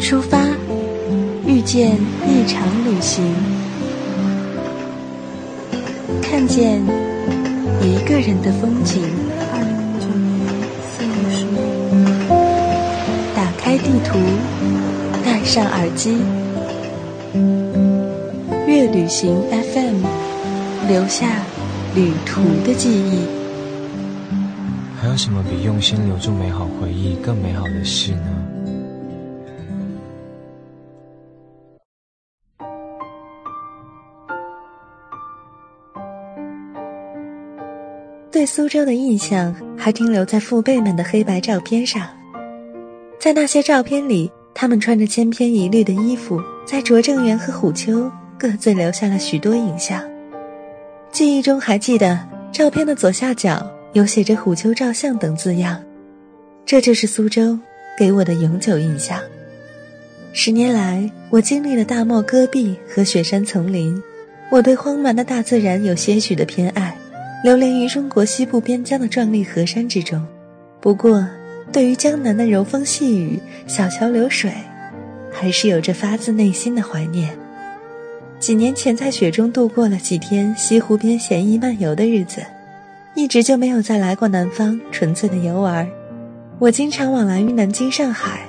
[0.00, 0.38] 出发，
[1.46, 1.96] 遇见
[2.26, 3.24] 一场旅行，
[6.22, 6.80] 看见
[7.82, 9.02] 一个人的风景。
[9.50, 10.30] 二零九年
[10.92, 11.56] 四月十日，
[13.34, 14.18] 打开地图，
[15.24, 16.18] 戴上耳机，
[18.68, 20.04] 月旅行 FM，
[20.88, 21.42] 留下
[21.94, 23.26] 旅途的记忆。
[25.00, 28.35] 还有什么比用心留住美好回忆更美好的事呢？
[38.36, 42.06] 对苏州的印象还停留在父辈们的黑白照片上，
[43.18, 50.04] 在那些照片里，他们穿着千篇一律的衣服，在拙政园和虎丘各自留下了许多影像。
[51.10, 52.20] 记忆中还记得
[52.52, 55.82] 照片的左下角有写着“虎丘照相”等字样，
[56.66, 57.58] 这就是苏州
[57.98, 59.18] 给我的永久印象。
[60.34, 63.98] 十年来，我经历了大漠戈壁和雪山丛林，
[64.50, 66.94] 我对荒蛮的大自然有些许的偏爱。
[67.44, 70.24] 流连于中国西部边疆的壮丽河山之中，
[70.80, 71.24] 不过，
[71.72, 74.50] 对于江南的柔风细雨、小桥流水，
[75.30, 77.36] 还是有着发自内心的怀念。
[78.38, 82.42] 几年前在雪中度过了几天西湖边闲逸漫游的日子，
[83.14, 85.88] 一直就没有再来过南方纯粹的游玩。
[86.58, 88.40] 我经常往来于南京、上海，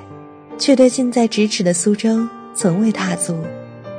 [0.57, 3.37] 却对近在咫尺的苏州从未踏足。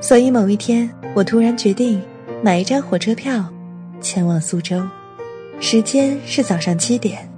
[0.00, 2.02] 所以某一天，我突然决定
[2.42, 3.44] 买一张火车票。
[4.00, 4.80] 前往苏州，
[5.60, 7.28] 时间是早上七点，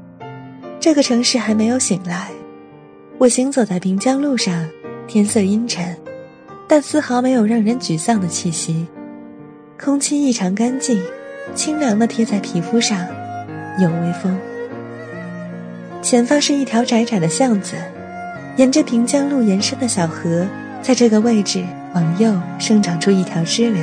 [0.79, 2.29] 这个城市还没有醒来。
[3.19, 4.69] 我行走在滨江路上，
[5.07, 5.97] 天色阴沉，
[6.69, 8.87] 但丝毫没有让人沮丧的气息。
[9.83, 11.03] 空气异常干净，
[11.55, 13.07] 清凉的贴在皮肤上，
[13.79, 14.37] 有微风。
[16.03, 17.75] 前方是一条窄窄的巷子，
[18.57, 20.47] 沿着滨江路延伸的小河，
[20.83, 21.65] 在这个位置
[21.95, 23.83] 往右生长出一条支流，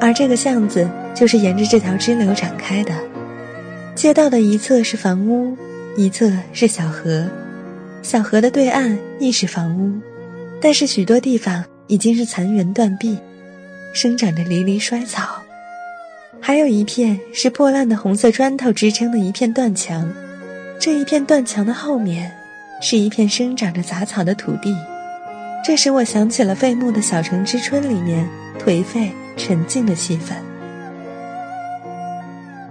[0.00, 0.86] 而这个巷子。
[1.16, 2.92] 就是沿着这条支流展开的，
[3.94, 5.56] 街道的一侧是房屋，
[5.96, 7.26] 一侧是小河，
[8.02, 9.98] 小河的对岸亦是房屋，
[10.60, 13.16] 但是许多地方已经是残垣断壁，
[13.94, 15.42] 生长着离离衰草，
[16.38, 20.12] 还有一片是破烂的红色砖头支撑的一片断墙，
[20.78, 22.30] 这一片断墙的后面，
[22.82, 24.76] 是一片生长着杂草的土地，
[25.64, 28.28] 这使我想起了费穆的小城之春里面
[28.62, 30.34] 颓废沉静的气氛。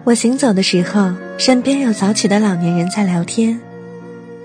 [0.06, 3.60] 我行走的时候，身边有早起的老年人在聊天，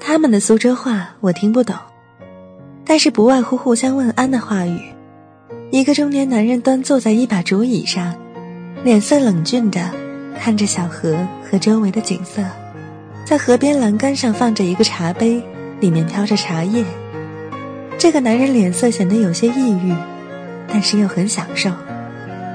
[0.00, 1.76] 他们的苏州话我听不懂，
[2.82, 4.81] 但是不外乎互相问安的话语。
[5.70, 8.15] 一个中年男人端坐在一把竹椅上，
[8.84, 9.91] 脸色冷峻的
[10.41, 12.43] 看着小河和周围的景色，
[13.26, 15.44] 在河边栏杆上放着一个茶杯，
[15.78, 16.82] 里面飘着茶叶。
[17.99, 19.94] 这个男人脸色显得有些抑郁，
[20.66, 21.70] 但是又很享受。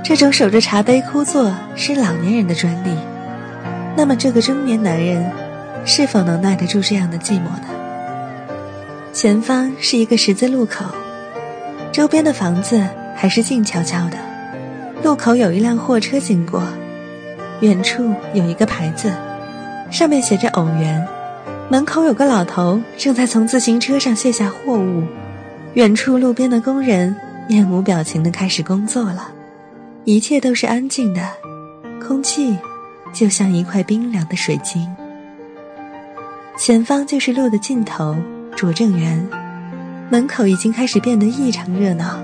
[0.07, 2.95] 这种守着茶杯枯坐是老年人的专利，
[3.97, 5.31] 那么这个中年男人
[5.83, 7.67] 是否能耐得住这样的寂寞呢？
[9.11, 10.85] 前方是一个十字路口，
[11.91, 14.17] 周边的房子还是静悄悄的。
[15.01, 16.61] 路口有一辆货车经过，
[17.61, 19.11] 远处有一个牌子，
[19.89, 21.03] 上面写着“偶园”。
[21.67, 25.03] 门口有个老头正在从自行车上卸下货物，
[25.73, 27.15] 远处路边的工人
[27.47, 29.31] 面无表情的开始工作了。
[30.05, 31.21] 一切都是安静的，
[31.99, 32.55] 空气
[33.11, 34.87] 就像一块冰凉的水晶。
[36.59, 38.15] 前方就是路的尽头，
[38.55, 39.27] 拙政园，
[40.11, 42.19] 门口已经开始变得异常热闹，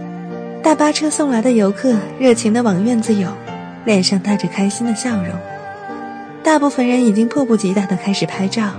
[0.61, 3.33] 大巴车送来的游客热情地往院子涌，
[3.83, 5.33] 脸上带着开心的笑容。
[6.43, 8.73] 大部分人已经迫不及待地开始拍照。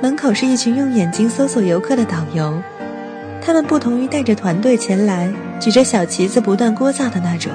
[0.00, 2.62] 门口是一群用眼睛搜索游客的导游，
[3.42, 7.50] 他们不同于带着团队前来，举着小旗子不断聒噪的那种。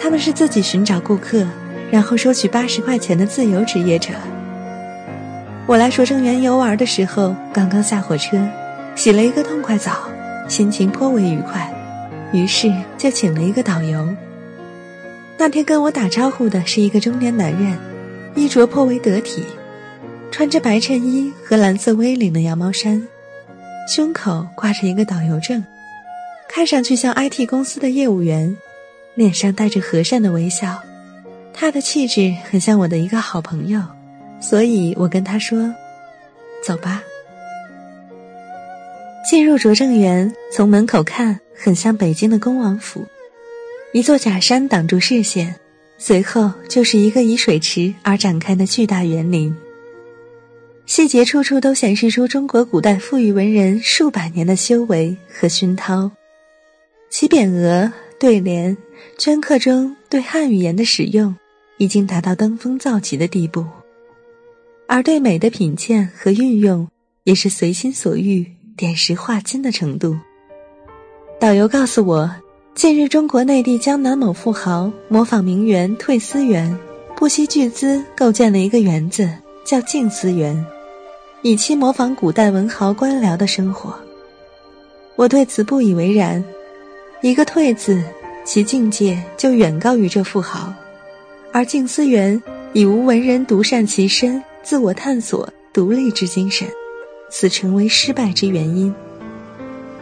[0.00, 1.44] 他们是自己寻找顾客，
[1.90, 4.10] 然后收取八十块钱的自由职业者。
[5.66, 8.38] 我来拙政园游玩的时候，刚刚下火车，
[8.94, 10.08] 洗了一个痛快澡，
[10.48, 11.70] 心情颇为愉快，
[12.32, 14.08] 于是就请了一个导游。
[15.36, 17.76] 那天跟我打招呼的是一个中年男人，
[18.34, 19.44] 衣着颇为得体，
[20.30, 23.06] 穿着白衬衣和蓝色 V 领的羊毛衫，
[23.92, 25.62] 胸口挂着一个导游证，
[26.48, 28.56] 看上去像 IT 公司的业务员。
[29.18, 30.80] 脸上带着和善的微笑，
[31.52, 33.82] 他的气质很像我的一个好朋友，
[34.40, 35.74] 所以我跟他说
[36.64, 37.02] ：“走吧。”
[39.28, 43.04] 进入拙政园，从门口看很像北京的恭王府，
[43.92, 45.56] 一座假山挡住视线，
[45.98, 49.52] 随后就是一个以水池而展开的巨大园林。
[50.86, 56.08] 细节处处都显示出中国古代富裕文人数百年的修为和熏陶。
[57.10, 58.76] 其匾额、对联、
[59.16, 61.34] 镌刻中对汉语言的使用，
[61.76, 63.64] 已经达到登峰造极的地步。
[64.88, 66.88] 而对美的品鉴和运用，
[67.22, 68.44] 也是随心所欲、
[68.76, 70.16] 点石化金的程度。
[71.38, 72.28] 导游告诉我，
[72.74, 76.76] 近日中国内地江南某富豪模仿名媛退思园，
[77.14, 79.30] 不惜巨资构建了一个园子，
[79.64, 80.66] 叫静思园。
[81.42, 83.94] 以期模仿古代文豪官僚的生活，
[85.14, 86.44] 我对此不以为然。
[87.20, 88.02] 一个“退”字，
[88.44, 90.72] 其境界就远高于这富豪；
[91.52, 92.40] 而静思园
[92.72, 96.68] 已无文人独善其身、自我探索、独立之精神，
[97.30, 98.94] 此成为失败之原因。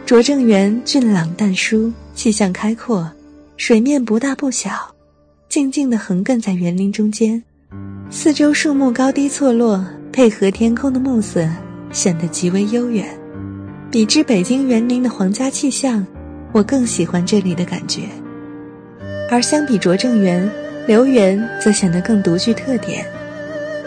[0.05, 3.11] 拙政园俊朗淡疏，气象开阔，
[3.57, 4.69] 水面不大不小，
[5.49, 7.43] 静静地横亘在园林中间，
[8.09, 9.85] 四周树木高低错落。
[10.09, 11.47] 配合天空的暮色，
[11.91, 13.07] 显得极为悠远。
[13.91, 16.03] 比之北京园林的皇家气象，
[16.51, 18.03] 我更喜欢这里的感觉。
[19.29, 20.49] 而相比拙政园，
[20.85, 23.05] 留园则显得更独具特点。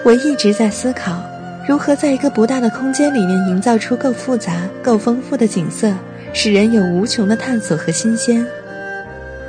[0.04, 1.22] 我一直在思考，
[1.68, 5.92] 如何在一个不大的空间里面营造出够复杂、够丰富的景色，
[6.32, 8.44] 使人有无穷的探索和新鲜；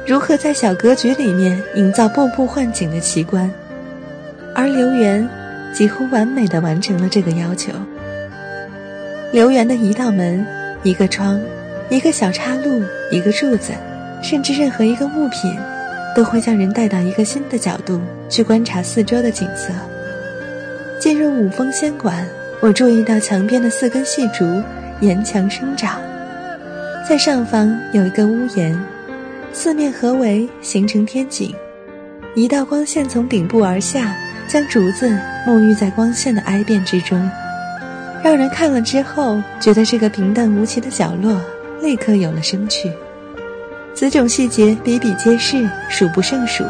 [0.08, 3.52] 如何在小格局里面营造步步换景的奇观。
[4.56, 5.28] 而留园。
[5.74, 7.72] 几乎完美的完成了这个要求。
[9.32, 10.46] 留园的一道门、
[10.84, 11.40] 一个窗、
[11.92, 13.74] 一个小岔路、一个柱子，
[14.24, 15.54] 甚至任何一个物品，
[16.16, 18.00] 都会将人带到一个新的角度
[18.30, 19.74] 去观察四周的景色。
[21.02, 22.26] 进入五峰仙馆，
[22.62, 24.64] 我注意到墙边的四根细竹
[25.02, 26.00] 沿墙生长，
[27.10, 28.74] 在上方有一个屋檐，
[29.52, 31.54] 四面合围形成天井，
[32.36, 34.16] 一道光线从顶部而下。
[34.48, 35.10] 将竹子
[35.48, 37.30] 沐浴在光线的哀变之中，
[38.22, 41.40] 让人看了之后觉得这个平淡无奇的角落
[41.82, 42.92] 立刻有了生趣。
[43.94, 46.64] 此种细节比比皆是，数不胜数，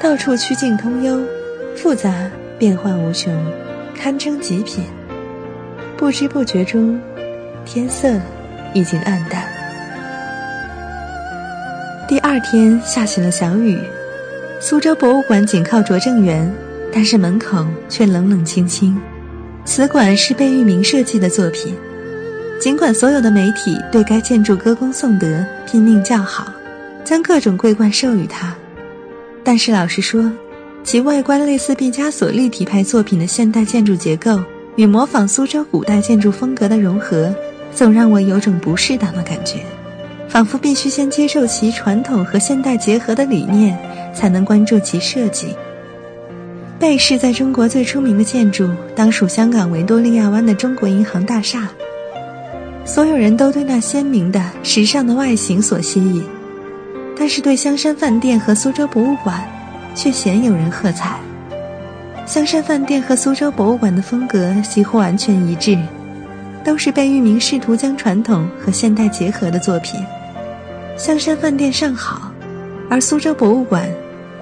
[0.00, 1.22] 到处曲径通幽，
[1.76, 3.32] 复杂变幻无穷，
[3.94, 4.84] 堪称极品。
[5.96, 7.00] 不知不觉中，
[7.64, 8.08] 天色
[8.72, 9.44] 已经暗淡。
[12.08, 13.78] 第二天下起了小雨，
[14.60, 16.52] 苏州博物馆紧靠拙政园。
[16.92, 19.00] 但是门口却冷冷清清。
[19.64, 21.72] 此馆是贝聿铭设计的作品，
[22.60, 26.52] 尽管所有的媒体对该建筑歌功颂德，拼命叫好，
[27.02, 28.54] 将各种桂冠授予他，
[29.42, 30.30] 但是老实说，
[30.84, 34.38] 其外观类似毕加索立体派作品的现代建筑结构
[34.76, 37.34] 与模仿苏州古代建筑风格的融合，
[37.74, 39.60] 总让我有种不适当的感觉，
[40.28, 43.78] 仿佛必须先接受其传统和现代结合的理念，
[44.14, 45.56] 才能关注其设计。
[46.78, 51.66] 贝氏在中国最出名的建筑，当属香港维多利亚湾的中国银行大厦。
[52.92, 56.24] 所有人都对那鲜明的、时尚的外形所吸引，
[57.16, 59.48] 但是对香山饭店和苏州博物馆，
[59.94, 61.16] 却鲜有人喝彩。
[62.26, 65.78] 香山饭店和苏州博物馆的风格几乎完全一致，
[66.64, 70.04] 都是贝聿铭试图将传统和现代结合的作品。
[70.96, 72.32] 香山饭店尚好，
[72.90, 73.88] 而苏州博物馆。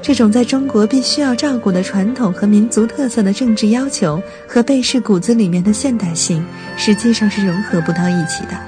[0.01, 6.45] 这种在中国必须要照顾的传统和民族特色的政治要求，和贝氏骨子里面的现代性，
[6.77, 8.59] 实际上是融合不到一起的。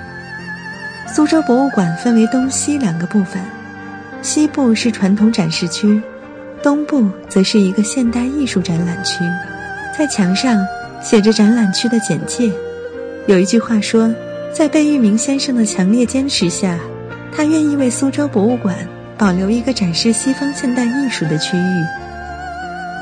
[1.06, 3.42] 苏州博物馆分为东西两个部分，
[4.22, 6.00] 西部是传统展示区，
[6.62, 9.24] 东部则是一个现代艺术展览区。
[9.96, 10.64] 在墙上
[11.02, 12.52] 写着展览区的简介，
[13.26, 14.12] 有一句话说，
[14.52, 16.78] 在贝聿铭先生的强烈坚持下，
[17.34, 18.76] 他愿意为苏州博物馆。
[19.20, 21.84] 保留一个展示西方现代艺术的区域。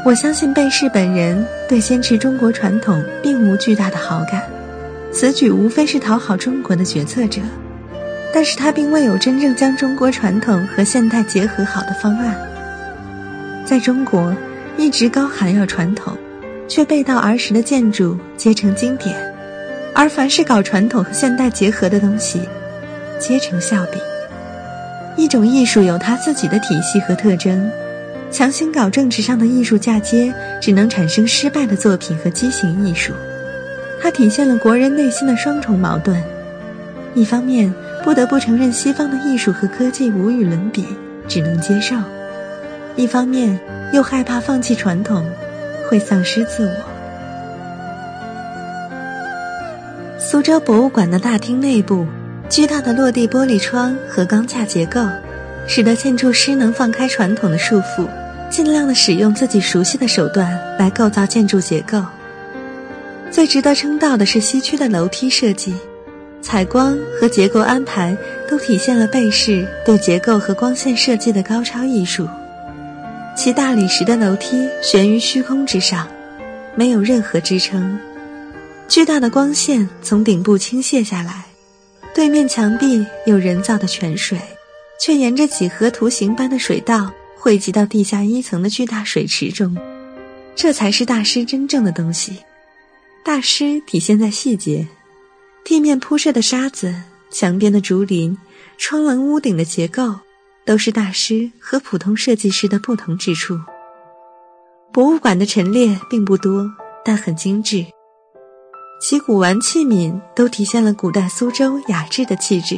[0.05, 4.43] 我相信贝氏本人对坚持中国传统并无巨大的好感，
[5.13, 7.41] 此举无非是讨好中国的决策者，
[8.35, 12.35] 但是他并未有真正将中国传统和现代结合好的方案。
[13.65, 14.35] 在中国，
[14.77, 16.17] 一直高喊要传统，
[16.67, 19.15] 却背道而驰的建筑皆成经典，
[19.95, 22.41] 而凡是搞传统和现代结合的东西，
[23.21, 24.01] 皆成笑柄。
[25.19, 27.69] 一种艺术有它自己的体系和特征，
[28.31, 33.13] 强行搞政治上的艺术嫁接，只能产生失败的作品和畸形艺术。
[34.01, 36.23] 它体现了国人内心的双重矛盾：
[37.15, 40.87] 一方面不得不承认西方的艺术和科技无与伦比，
[41.27, 41.97] 只能接受；
[42.95, 43.59] 一方面
[43.93, 45.29] 又害怕放弃传统
[45.91, 46.75] 会丧失自我。
[50.17, 52.07] 苏州博物馆的大厅内部。
[52.49, 55.01] 巨大的落地玻璃窗和钢架结构，
[55.67, 58.09] 使得建筑师能放开传统的束缚，
[58.51, 62.03] 尽量的使用自己熟悉的手段来构造建筑结构。
[63.31, 65.75] 最值得称道的是西区的楼梯设计，
[66.41, 68.17] 采光和结构安排
[68.49, 72.27] 都体现了贝氏对结构和光线设计的高超艺术。
[73.37, 76.09] 其大理石的楼梯悬于虚空之上，
[76.75, 77.99] 没有任何支撑，
[78.89, 81.45] 巨大的光线从顶部倾泻下来，
[82.19, 84.37] 对面墙壁有人造的泉水，
[85.01, 89.79] 却沿着几何图形般的水道汇集到地下一层的巨大水池中。
[90.57, 92.37] 这才是大师真正的东西。
[93.25, 94.85] 大师体现在细节，
[95.65, 96.93] 地面铺设的沙子、
[97.31, 98.37] 墙边的竹林、
[98.79, 100.13] 窗棱屋顶的结构，
[100.67, 103.57] 都是大师和普通设计师的不同之处。
[104.93, 106.69] 博物馆的陈列并不多，
[107.05, 107.87] 但很精致，
[109.01, 112.77] 其古玩器皿都体现了古代苏州雅致的气质。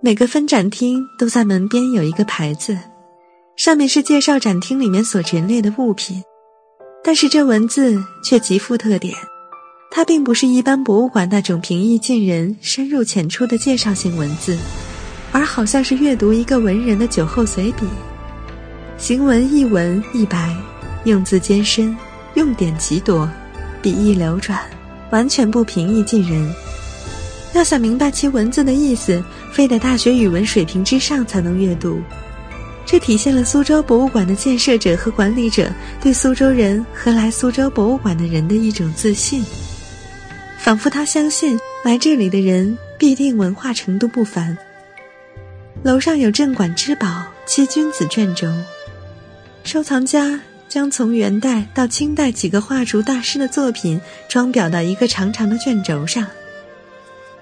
[0.00, 2.78] 每个分展厅都在门边有一个牌子，
[3.56, 6.22] 上面是介绍展厅里面所陈列的物品。
[7.04, 9.14] 但是这文字却极富特点，
[9.90, 14.56] 它并不是一般博物馆那种平易近人、深入浅出的介绍性文字，
[15.30, 17.86] 而好像是阅读一个文人的酒后随笔，
[18.96, 20.56] 行文一文一白，
[21.04, 21.94] 用字艰深，
[22.34, 23.28] 用典极多，
[23.80, 24.58] 笔意流转，
[25.10, 26.54] 完全不平易近人。
[27.54, 32.00] 要想明白其文字的意思，非得大学语文水平之上才能阅读。
[32.84, 35.68] 这体现了苏州博物馆的建设者和管理者
[36.00, 39.44] 对苏州人和来苏州博物馆的人的一种自信，
[40.58, 44.56] 仿佛他相信来这里的人必定文化程度不凡。
[45.82, 48.52] 楼上有镇馆之宝七君子卷轴，
[49.64, 56.26] 收藏家将从元代到清代几个画竹大师的作品装裱到一个长长的卷轴上，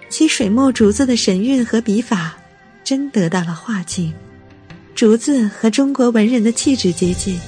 [0.09, 2.37] 其水墨竹子的神韵和笔法，
[2.85, 4.13] 真得到了画境。
[4.95, 7.41] 竹子和中国文人的气质接近，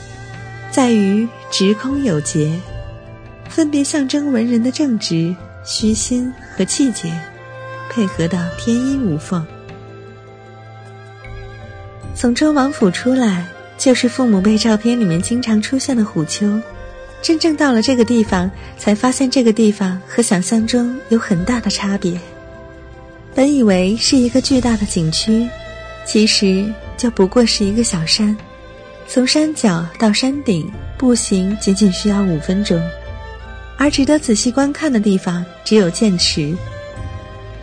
[0.71, 2.59] 在于直空有节，
[3.49, 5.33] 分别象征文人的正直、
[5.65, 7.13] 虚心和气节，
[7.89, 9.47] 配合到天衣无缝。
[12.15, 13.47] 从周王府出来，
[13.79, 16.61] 就是父母辈照片里面经常出现的虎丘。
[17.23, 22.19] 真正到了这个地方，才发现这个地方和想象中有很大的差别。
[23.35, 25.49] 本以为是一个巨大的景区，
[26.05, 26.65] 其实。
[26.97, 28.35] 就不过是一个小山，
[29.07, 30.67] 从山脚到山顶
[30.97, 32.81] 步行仅仅需要五分钟，
[33.77, 36.57] 而值得仔细观看的地方只有剑池。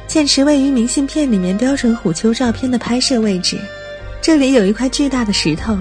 [0.06, 3.58] 剑池位于明信片里面标准虎丘照片的拍摄位置，
[4.22, 5.76] 这里有一块巨大的石头，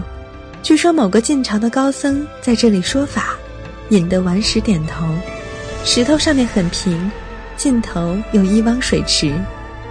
[0.62, 3.36] 据说某个晋朝的高僧在这里说法，
[3.88, 5.04] 引得顽石点头。
[5.84, 7.10] 石头上面很平，
[7.56, 9.34] 尽头有一汪水池，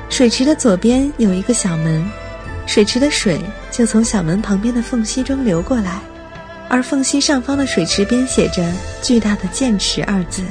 [0.10, 2.02] 水池的左边有一个小门。
[2.66, 3.38] 水池的水
[3.70, 6.00] 就从小门旁边的缝隙中流过来，
[6.70, 8.66] 而缝隙上方的水池边写着
[9.02, 10.42] 巨大的“剑池”二字。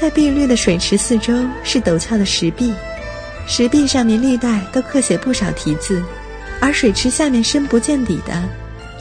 [0.00, 1.32] 在碧绿的水池四周
[1.62, 2.74] 是陡峭的石壁，
[3.46, 6.02] 石壁上面历代都刻写不少题字。
[6.60, 8.42] 而水池下面深不见底的，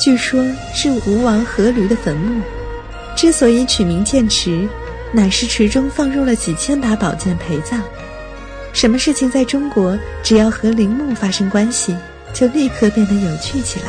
[0.03, 2.41] 据说是吴王阖闾的坟墓。
[3.15, 4.67] 之所以取名剑池，
[5.13, 7.81] 乃是池中放入了几千把宝剑陪葬。
[8.73, 11.95] 什么事情在中国只要和陵墓发生关系？
[12.33, 13.85] 就立刻变得有趣起来。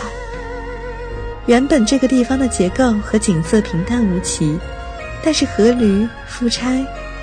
[1.46, 4.56] 原本这个地方的结构和景色平淡无奇，
[5.20, 6.80] 但是阖闾、夫差、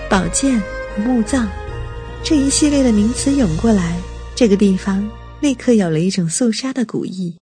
[0.09, 0.61] 宝剑、
[0.97, 1.47] 墓葬
[2.21, 3.95] 这一系列的名词涌过来，
[4.35, 7.40] 这个地方立刻有了一种肃杀的古意。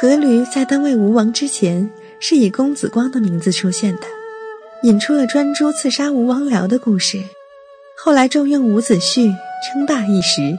[0.00, 4.02] 阖闾在登位吴王之前是以公子光的名字出现的，
[4.82, 7.22] 引出了专诸刺杀吴王僚的故事。
[7.96, 9.32] 后来重用伍子胥，
[9.64, 10.58] 称霸一时。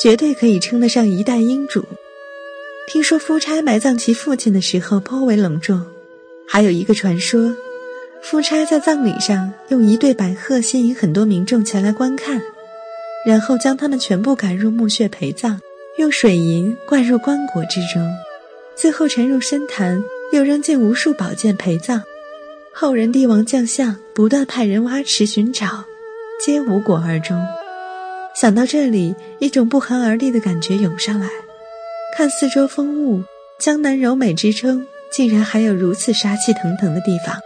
[0.00, 1.84] 绝对可以称得上一代英主。
[2.88, 5.80] 听说夫差埋葬其父亲的时候颇为隆重，
[6.48, 7.54] 还有一个传说，
[8.22, 12.42] 夫差在葬礼上用一对白鹤吸引很多民众前来观看，
[13.24, 15.60] 然后将他们全部赶入墓穴陪葬，
[15.98, 18.02] 用水银灌入棺椁之中，
[18.76, 20.02] 最后沉入深潭，
[20.32, 22.02] 又扔进无数宝剑陪葬。
[22.72, 25.84] 后人帝王将相不断派人挖池寻找，
[26.44, 27.40] 皆无果而终。
[28.34, 31.28] 想到这里，一种不寒而栗的感觉涌上来。
[32.16, 33.22] 看四周风物，
[33.60, 37.36] 江南柔美之称，竟然还有如此杀气腾腾的地方，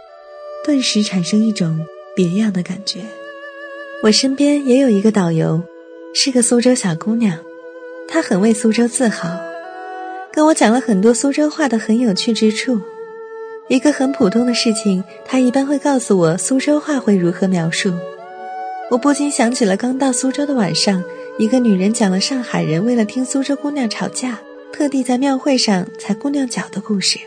[0.65, 3.01] 顿时产生一种别样的感觉。
[4.01, 5.63] 我身边也有一个导游，
[6.13, 7.37] 是个苏州小姑娘，
[8.07, 9.29] 她很为苏州自豪，
[10.31, 12.79] 跟我讲了很多苏州话的很有趣之处。
[13.67, 17.93] 一个很普通的事情，他一般会告诉我苏州话会如何描述。
[18.89, 21.03] 我不禁想起了刚到苏州的晚上，
[21.37, 24.39] 一个女人讲了上海人为了听苏州姑娘吵架，
[24.71, 27.19] 特地在庙会上踩姑娘脚的故事。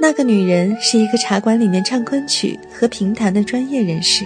[0.00, 4.24] 那个女人是一个茶馆里面唱昆曲和评弹的专业人士。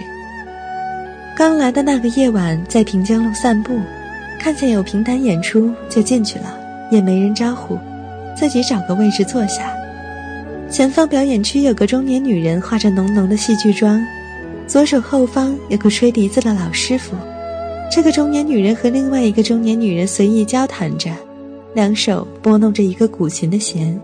[1.35, 3.79] 刚来的那个夜晚，在平江路散步，
[4.39, 6.57] 看见有评弹演出，就进去了，
[6.91, 7.77] 也没人招呼，
[8.35, 9.73] 自己找个位置坐下。
[10.69, 14.01] 前方表演区有个中年女人，化着浓浓的戏剧妆，
[14.67, 17.15] 左手后方有个吹笛子的老师傅。
[17.89, 21.09] 这个中年女人和另外一个中年女人随意交谈着，
[21.73, 23.99] 两手拨弄着一个古琴的弦。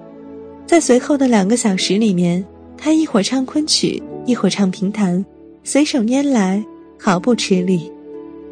[0.65, 2.43] 在随后的两个小时里面，
[2.77, 5.23] 她一会儿唱昆曲，一会儿唱评弹，
[5.63, 6.63] 随手拈来。
[7.05, 7.91] 毫不吃力。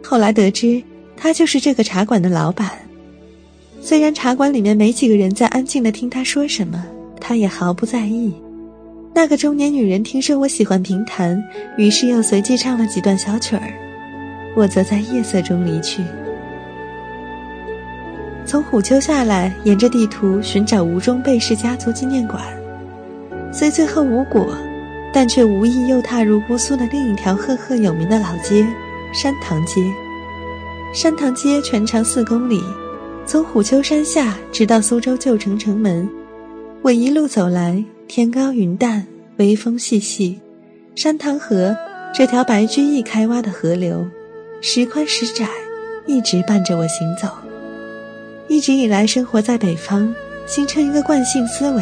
[0.03, 0.83] 后来得知，
[1.15, 2.69] 他就是这个茶馆的老板。
[3.81, 6.83] 虽然茶馆里面没几个人在安静的听他说什么，
[7.19, 8.31] 他也毫不在意。
[9.13, 11.43] 那个中年女人听说我喜欢评弹，
[11.77, 13.73] 于是又随即唱了几段小曲儿。
[14.55, 16.03] 我则在夜色中离去。
[18.45, 22.41] 从虎丘下来，沿着地图寻找吴中贝氏家族纪念馆，
[23.51, 24.55] 虽最后无果。
[25.13, 28.65] 但却无意又踏入姑苏的另一条赫赫有名的老街——
[29.11, 29.81] 山塘街。
[30.93, 32.63] 山塘街全长四公里，
[33.31, 36.05] 从虎丘山下直到苏州旧城城门。
[36.81, 39.07] 我一路走来，天高云淡，
[39.37, 40.37] 微风细细。
[40.95, 41.73] 山塘河
[42.13, 44.05] 这条白居易开挖的河流，
[44.59, 45.47] 时宽时窄，
[46.05, 47.29] 一直伴着我行走。
[48.49, 50.13] 一直以来生活在北方，
[50.45, 51.81] 形成一个惯性思维。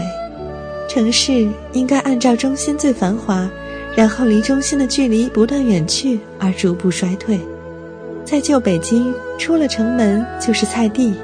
[0.87, 3.49] 城市应该按照中心最繁华，
[3.95, 7.39] 然后离中心的距离不断远去而逐步衰退。
[8.23, 11.15] 在旧北京，出了城门就是菜地，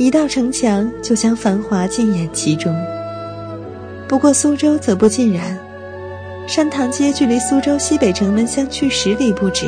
[0.00, 2.74] 一到城墙就将繁华尽掩其中。
[4.08, 5.58] 不过苏州则不尽然，
[6.48, 9.66] 山塘街距离苏州西北城门相去十里不止，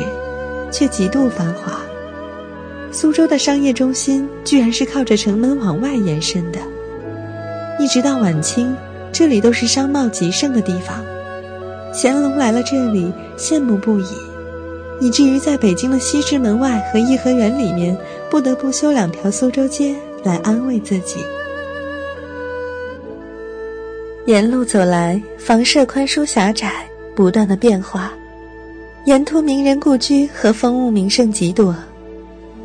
[0.71, 1.79] 却极度繁华。
[2.91, 6.57] 苏州的商业中心居然是靠着城门往外延伸的，
[7.79, 8.75] 一直到晚清。
[9.11, 11.05] 这里都是商贸极盛的地方，
[11.93, 14.07] 乾隆来了这里，羡慕不已，
[14.99, 17.95] 以至于在北京的西直门外和颐和园里面，
[18.31, 21.17] 不得不修两条苏州街来安慰自己。
[24.25, 28.13] 沿路走来，房舍宽疏狭窄，不断的变化，
[29.05, 31.75] 沿途名人故居和风物名胜极多，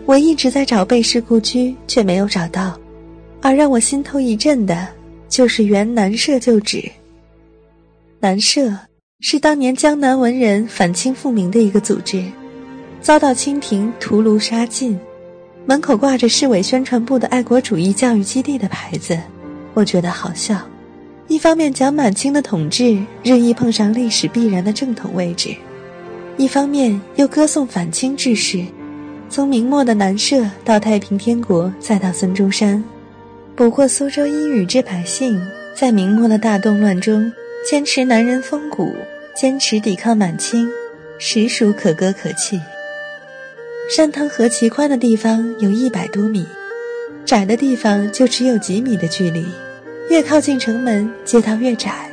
[0.07, 2.79] 我一直在找贝氏故居，却没有找到，
[3.43, 4.89] 而让我心头一震的。
[5.29, 6.83] 就是原南社旧址。
[8.19, 8.73] 南社
[9.21, 12.25] 是当年江南文人反清复明的一个组织，
[13.03, 14.99] 遭到清廷屠戮杀尽，
[15.69, 19.19] 门口挂着市委宣传部的爱国主义教育基地的牌子，
[19.75, 20.67] 我觉得好笑。
[21.27, 25.55] 一方面讲满清的统治日益碰上历史必然的正统位置，
[26.39, 28.65] 一方面又歌颂反清志士，
[29.29, 32.83] 从明末的南社到太平天国，再到孙中山。
[33.55, 35.39] 不过，苏州一隅之百姓
[35.77, 37.31] 在明末的大动乱中，
[37.69, 38.91] 坚持男人风骨，
[39.37, 40.67] 坚持抵抗满清，
[41.19, 42.59] 实属可歌可泣。
[43.89, 46.47] 山塘河其宽的地方有一百多米，
[47.25, 49.47] 窄的地方就只有几米的距离。
[50.11, 52.11] 越靠近城门，街道越窄，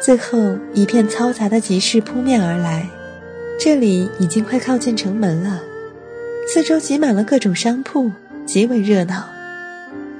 [0.00, 2.88] 最后一片嘈杂的集市扑面而来。
[3.60, 5.60] 这里已经快靠近城门了，
[6.48, 8.10] 四周挤满了各种商铺，
[8.46, 9.28] 极为热闹。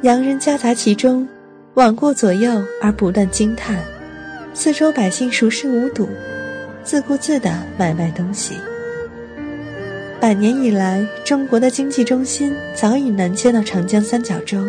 [0.03, 1.27] 洋人夹杂其中，
[1.75, 3.83] 往过左右而不断惊叹，
[4.53, 6.11] 四周百姓熟视无睹，
[6.85, 8.57] 自顾自地买卖东西。
[10.25, 14.65] 百年以来，中国的经济中心早已南迁到长江三角洲，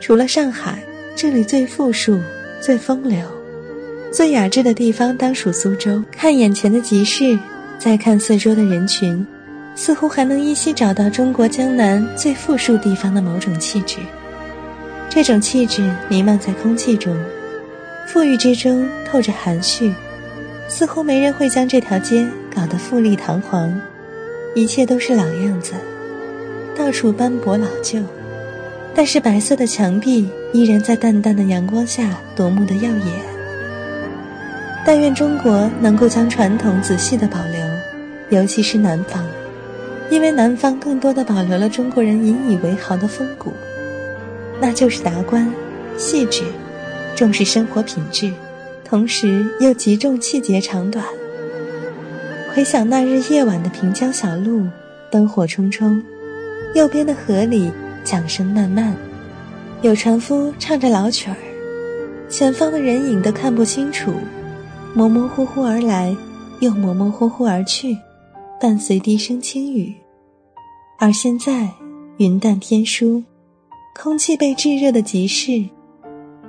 [0.00, 0.82] 除了上海，
[1.14, 2.18] 这里最富庶、
[2.58, 3.18] 最风流、
[4.10, 6.02] 最雅致的地方当属苏州。
[6.10, 7.38] 看眼前的集市，
[7.78, 9.26] 再看四周的人群，
[9.74, 13.98] 似乎还能依稀找到中国江南最富庶地方的某种气质。
[15.10, 17.14] 这种气质弥漫在空气中，
[18.06, 19.92] 富裕之中透着含蓄，
[20.66, 23.78] 似乎没人会将这条街搞得富丽堂皇，
[24.54, 25.72] 一切都是老样子，
[26.76, 28.00] 到处斑驳老旧，
[28.94, 33.32] 但是白色的墙壁依然在淡淡的阳光下夺目的耀眼。
[34.84, 39.24] 但愿中国能够将传统仔细的保留，尤其是南方，
[40.10, 43.52] 因为南方更多的保留了中国人引以为豪的风骨。
[44.60, 45.50] 那就是达观、
[45.96, 46.44] 细致，
[47.16, 48.30] 重视生活品质，
[48.84, 51.04] 同时又极重气节长短。
[52.54, 54.66] 回想那日夜晚的平江小路，
[55.10, 56.02] 灯火冲冲，
[56.74, 57.72] 右边的河里
[58.04, 58.94] 桨声漫漫，
[59.80, 61.36] 有船夫唱着老曲儿，
[62.28, 64.12] 前方的人影都看不清楚，
[64.94, 66.14] 模模糊糊而来，
[66.60, 67.96] 又模模糊糊而去，
[68.60, 69.94] 伴随低声轻语。
[70.98, 71.70] 而现在，
[72.18, 73.22] 云淡天舒。
[73.94, 75.62] 空气被炙热的集市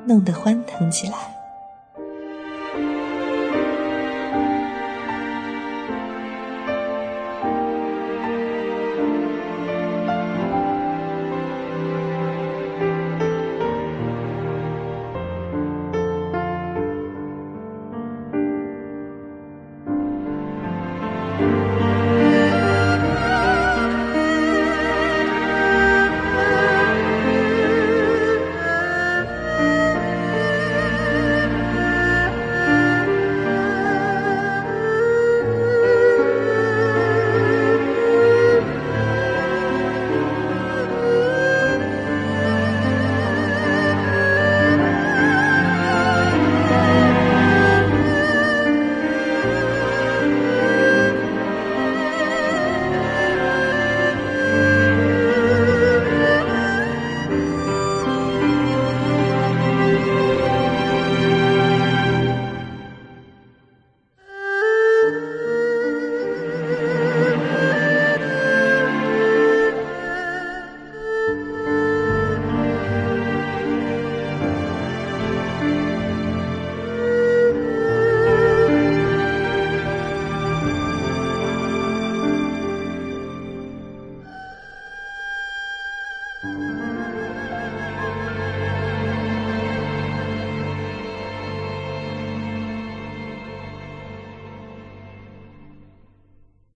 [0.05, 1.32] 弄得欢腾起来。